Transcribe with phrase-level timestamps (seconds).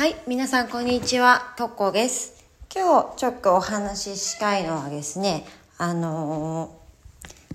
[0.00, 2.42] はい、皆さんこんにちは、とっこです。
[2.74, 5.44] 今日ちょっとお話ししたいのはですね、
[5.76, 6.74] あの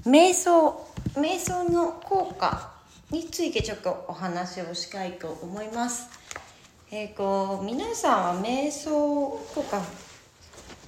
[0.03, 0.85] ー瞑想、
[1.15, 2.71] 瞑想の効果
[3.09, 6.07] についてちょっとお話をしたいと思います。
[6.91, 9.81] えっ、と、皆さんは瞑想とか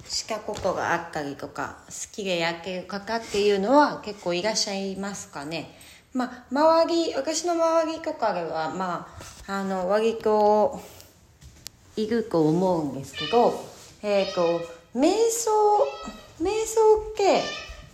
[0.08, 5.76] したことがあったりとか、好きでやってる方っていうのは結構いらっしゃいますかね。
[6.12, 9.08] まあ、周り、私の周りとかでは、ま
[9.48, 10.80] あ、あの、割と、
[12.02, 13.64] いると思うんですけど、
[14.02, 14.60] えっ、と、
[14.94, 15.50] 瞑想、
[16.40, 17.42] 瞑想って、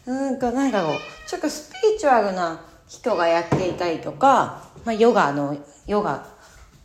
[0.07, 6.27] うんと、なんだろう、ちょっとスピリチュアルな人がやっていたりとか、まあ、ヨガの、ヨガ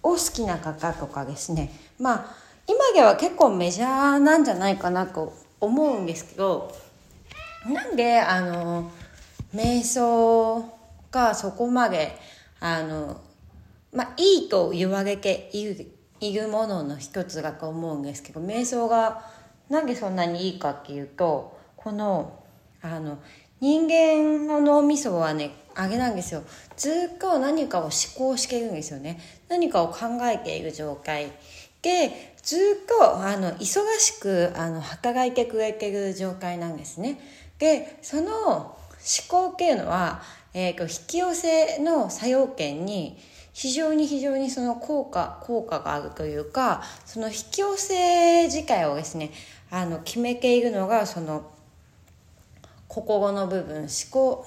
[0.02, 2.36] を好きな方とかですね、まあ、
[2.68, 6.74] 今では結構メジャーなんじゃないかなと思うんですけど、
[7.66, 8.90] なんで、あの、
[9.54, 10.64] 瞑想
[11.12, 12.18] がそこまで、
[12.62, 13.20] あの、
[13.92, 19.26] まあ、いいと言われているいるものの一つだと思うんですけど瞑想が
[19.70, 22.44] なんでそんなにいいかっていうとこの
[22.82, 23.20] あの
[23.60, 26.44] 人間の脳みそはねあれなんですよ。
[26.78, 29.20] ずっと何かを思考してるんですよね。
[29.50, 31.32] 何かを考えている状態
[31.82, 37.20] でずっとあの忙しくあの働いてくれてる状態なんですね。
[37.60, 38.78] でその思
[39.28, 40.22] 考っていうのは、
[40.54, 43.18] えー、引き寄せの作用圏に
[43.54, 49.32] 非常に非常にその効果効果があるというかその引き寄せ自体をですね
[49.72, 51.52] あの決めているのがその
[52.88, 54.46] 心の部分思考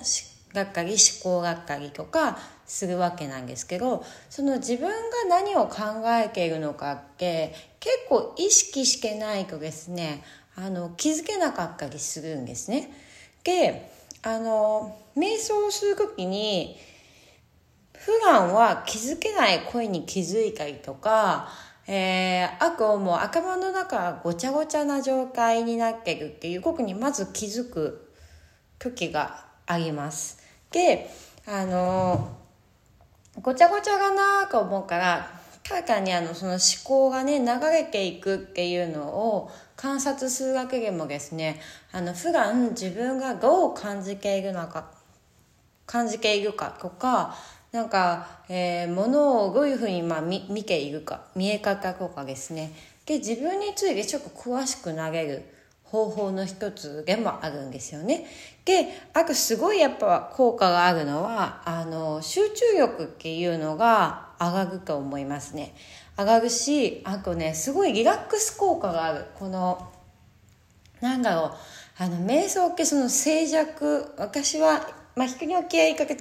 [0.52, 4.94] がっかり思考がっかりとかするわけなんですけどその自分が
[5.28, 10.24] 何を考えているのかって結構意識してないとですね
[10.56, 12.92] あの気づけなかったりするんですね。
[13.44, 13.90] で
[14.22, 16.76] あの瞑想する時に
[18.04, 21.48] 普段は気づけない声に気づいたりとか、
[21.86, 28.10] えー、あともう頭の中がごちゃごちゃな状態になってるっていうことにまず気づく
[28.78, 30.38] 時があります。
[30.72, 31.08] で、
[31.46, 32.36] あの
[33.40, 41.60] ごちゃごちゃがなと思うから、ただ単にあのその思考がね流れていくっていうのを観察するだけでもですね
[41.92, 44.90] あの普段自分がどう感じているのか
[45.86, 47.36] 感じているかとか
[47.72, 52.72] なんか、えー、ものをどういうふうに、まあ、見見ているか見え方とかですね
[53.06, 55.42] で自分についてちょっと詳しく投げる
[55.84, 58.24] 方法の一つでもあるんですよね。
[58.64, 65.74] であとすごいやっぱ効果があるのはあの集中力っていうのが上がると思いますね。
[66.16, 69.92] 上がるしあとねすごいリラックス効果があるこの
[71.02, 71.52] なんだろう
[71.98, 76.14] あの瞑想ってその静寂私は、まあ、人によってやり方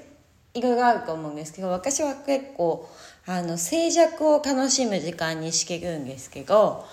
[0.54, 2.90] いろいろあると思うんですけど私は結構
[3.26, 6.86] あの静寂を楽しむ時間にしてるんですけど、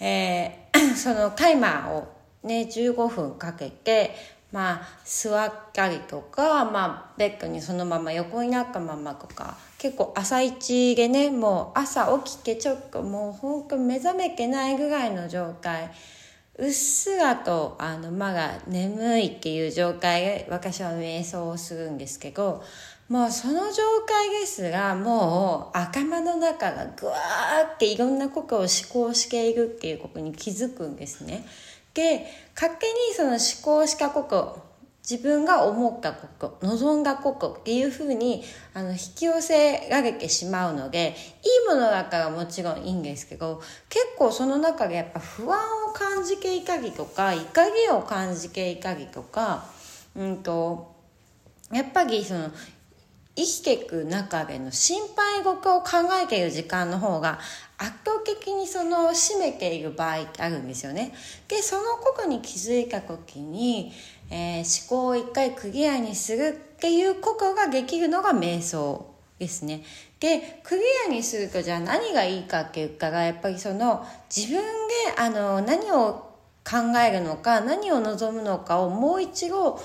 [0.00, 2.08] えー、 そのタイマーを
[2.42, 4.14] ね15分かけて
[4.52, 15.90] まあ座ったりとか、まあ、ベッドにそのまま横になったままとか結構朝一でねもう朝起きてちょっともうほんと目覚めてないぐらいの状態
[16.58, 22.62] うっすらとあのまだ眠いっていう状態で私は瞑想をするんですけど
[23.08, 31.46] もうその状態ですがもう頭の中がぐわーっていろんなことを思考しているっていうことに気づくんですね。
[31.94, 34.66] で勝手にその思考したこと
[35.08, 38.42] 自分が思ったこと望んだことっていうふうに
[38.74, 49.66] あの引き寄せられてしまうのでいいものだからもちろんいいんですけど結構その中でやっぱ不安を感じていたりとか怒りを感じていたりとか、
[50.16, 50.92] うんと、
[51.72, 52.50] やっぱりその
[53.36, 55.90] 生きていく中での心配事を考
[56.22, 57.38] えている時間の方が
[57.78, 61.12] 圧倒的にその占めている場合ってあるんですよね。
[61.46, 63.92] でそのことに気づいた時に、
[64.30, 69.84] えー、思考を一回クリアにするっていうことができるのが瞑想ですね。
[70.18, 74.64] でクリアにするとじゃあ何がいいかって言ったらやっぱりその自分で
[75.18, 76.26] あの何を
[76.64, 79.78] 考えるのか何を望むのかをもう一度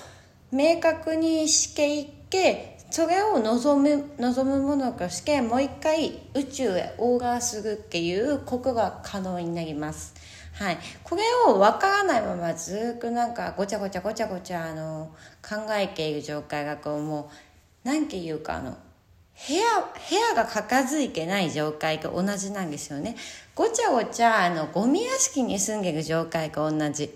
[0.51, 10.13] 明確にしていってそれを望む望むものとしてもう一回宇宙へオーダーするっていうことが可能になります。
[10.53, 15.09] はい、これを分からないままずっとなんかごちゃごちゃごちゃごちゃあの
[15.41, 23.15] 考えている状態がこうもう何て言うかあの部屋部屋が片付いてない状態と同じなんですよね。
[23.55, 27.09] ごちゃごちゃあのゴミ屋敷に住んでる状態と同じ。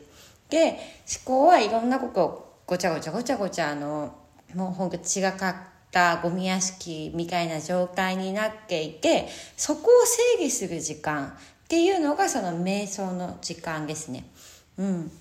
[0.49, 0.79] で
[1.25, 4.15] 思考はいろんなことをごちゃごちゃごちゃごちゃあの
[4.55, 5.55] もうほんと血がかっ
[5.91, 10.05] たゴミ屋敷みたいな状態になっていてそこを
[10.37, 14.25] 整理する時間っていうのがその瞑想の時間ですね。
[14.77, 15.11] うん。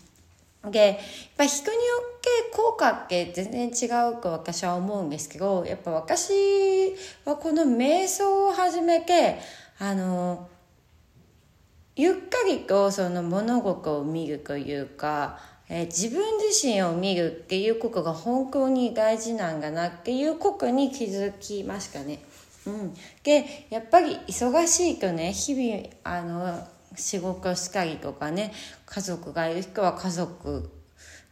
[0.71, 0.97] で、やっ
[1.37, 1.83] ぱ人によ
[2.17, 6.95] って効果って全然違うと私は思うんですけど、やっぱ私
[7.25, 9.39] はこの瞑想を始めて、
[9.79, 10.49] あの、
[11.97, 15.39] ゆっかりとその物事を見るというか、
[15.69, 22.21] えー、自分自身を見るっていうことが本当に大事なんだなっていうことに気づきましたね。
[22.67, 26.67] うん、でやっぱり忙しいとね日々あの
[26.97, 28.53] 仕事したりとかね
[28.87, 30.71] 家族がいる人は家族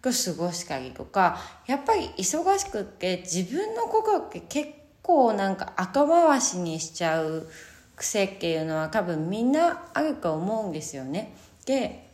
[0.03, 4.71] と過ごしたりとかやっぱり忙しくって自分の心って結
[5.03, 7.49] 構なんか後回しにしちゃう
[7.97, 11.35] 癖っていうのは多分みんなあると思うんですよね。
[11.67, 12.09] で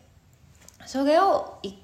[0.87, 1.75] それを一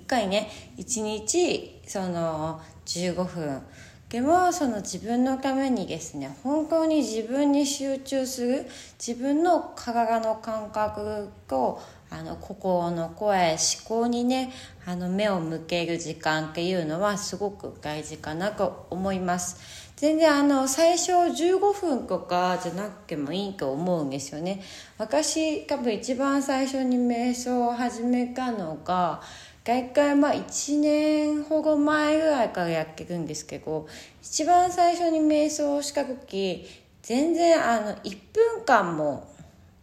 [0.00, 3.62] 回ね一日その15分。
[4.08, 8.66] でもその自分のためにですね本当に自分に集中する
[8.98, 11.80] 自分の体の感覚と
[12.10, 13.58] あの心の声思
[13.88, 14.52] 考にね
[14.84, 19.82] あの目を向ける時間っていうのはすごく大事かなと思います。
[19.96, 24.60] 全然あの最初15分とかじゃなくてもいいと思うんですよね。
[24.98, 29.22] 私多分一番最初に瞑想を始めたのが
[29.64, 33.86] 大体まあ1年ほど前ぐらいからやっていくんですけど
[34.20, 36.66] 一番最初に瞑想をした時
[37.02, 39.32] 全然あの1分間も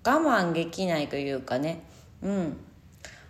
[0.05, 1.83] 我慢できないというかね。
[2.21, 2.57] うん。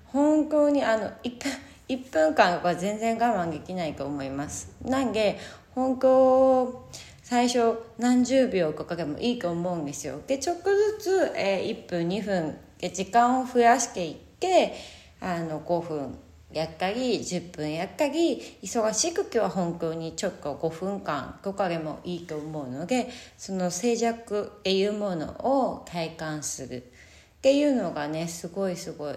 [0.06, 1.52] 本当にあの1分
[1.88, 4.72] 1分間は全然我慢できないと思います。
[4.84, 5.40] なんで
[5.74, 6.88] 本当
[7.24, 10.20] 最初何十秒かかけもいいと思うんですよ。
[10.26, 14.74] でちょっとずつ、えー、1分2分で時間を増やしていって
[15.20, 16.18] あの5分
[16.52, 29.16] やったり10分やったり忙しい時は本当にちょっと5分間とかでもいいと思うのでその静寂っていうものを体感するっていうのがねすごいすごい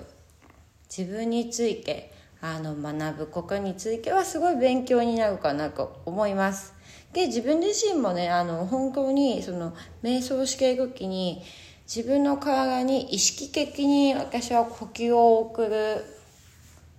[0.95, 2.13] 自分について
[2.43, 6.75] あの学ぶことについてはすごい勉強になるかなと思います。
[7.13, 11.43] で自分自身もねあの本当にその瞑想している時に
[11.85, 16.05] 自分の体に意識的に私は呼吸を送る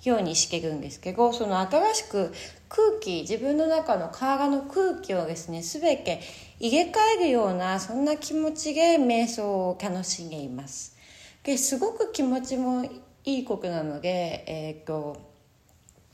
[0.09, 2.33] ようにしてるんですけどその新しく
[2.69, 6.21] 空気自分の中の体の空気をですね全て
[6.59, 10.97] 入れ替えるようなそんな気持ちで瞑想を楽しんでいます。
[11.43, 12.85] ですごく気持ちも
[13.25, 15.17] いいことなので、えーと、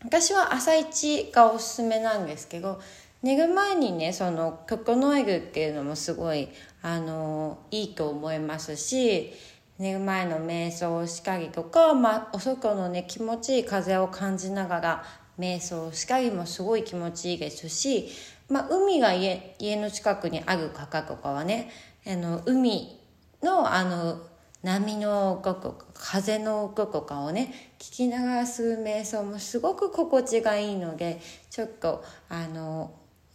[0.03, 2.81] 私は朝一がおすすめなんですけど
[3.21, 6.50] 寝る前にねその整えるっていうのもすごい
[6.81, 9.33] あのいいと思いますし
[9.80, 15.04] 寝る前の瞑想をしたりとか、まあ、お外のね気持ちいい風を感じながら
[15.40, 18.10] 瞑想したりもすごい気持ちいいですし、
[18.50, 21.72] まあ、海が家家の近くにある方とかはね
[22.06, 23.00] あの海
[23.42, 24.22] のあの
[24.62, 32.92] 波の音とか風の音とかをね聞きながらする瞑想もすごく心地がいいのでちょっとあの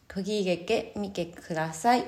[0.07, 2.05] 途切れてみてください。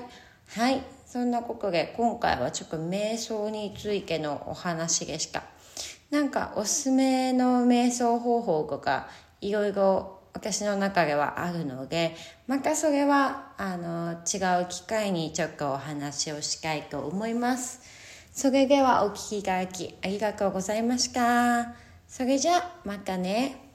[0.49, 5.43] はいそんなことで今回はちょっと瞑想についてのお話でした。
[6.11, 9.07] なんかおすすめの瞑想方法とか
[9.39, 12.15] いろいろ私の中ではあるので
[12.45, 17.79] またそれはあの違う機会にちょっとお話をしたいと思います。
[18.33, 21.73] それではお聴きいただきありがとうございました。
[22.05, 23.66] それじゃまたね。